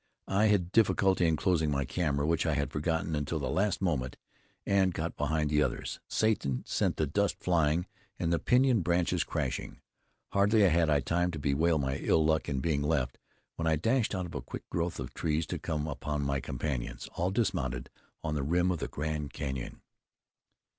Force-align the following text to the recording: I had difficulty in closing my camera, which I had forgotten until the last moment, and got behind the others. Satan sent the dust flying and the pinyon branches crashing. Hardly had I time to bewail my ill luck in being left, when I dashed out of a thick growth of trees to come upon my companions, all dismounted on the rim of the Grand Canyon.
I 0.27 0.45
had 0.47 0.71
difficulty 0.71 1.27
in 1.27 1.35
closing 1.35 1.69
my 1.69 1.85
camera, 1.85 2.25
which 2.25 2.47
I 2.47 2.55
had 2.55 2.71
forgotten 2.71 3.15
until 3.15 3.37
the 3.37 3.51
last 3.51 3.83
moment, 3.83 4.17
and 4.65 4.95
got 4.95 5.15
behind 5.15 5.51
the 5.51 5.61
others. 5.61 5.99
Satan 6.09 6.63
sent 6.65 6.97
the 6.97 7.05
dust 7.05 7.35
flying 7.39 7.85
and 8.17 8.33
the 8.33 8.39
pinyon 8.39 8.81
branches 8.81 9.23
crashing. 9.23 9.77
Hardly 10.31 10.61
had 10.61 10.89
I 10.89 11.01
time 11.01 11.29
to 11.29 11.37
bewail 11.39 11.77
my 11.77 11.97
ill 11.97 12.25
luck 12.25 12.49
in 12.49 12.61
being 12.61 12.81
left, 12.81 13.19
when 13.57 13.67
I 13.67 13.75
dashed 13.75 14.15
out 14.15 14.25
of 14.25 14.33
a 14.33 14.41
thick 14.41 14.67
growth 14.71 14.99
of 14.99 15.13
trees 15.13 15.45
to 15.45 15.59
come 15.59 15.87
upon 15.87 16.23
my 16.25 16.39
companions, 16.39 17.07
all 17.15 17.29
dismounted 17.29 17.91
on 18.23 18.33
the 18.33 18.41
rim 18.41 18.71
of 18.71 18.79
the 18.79 18.87
Grand 18.87 19.33
Canyon. 19.33 19.83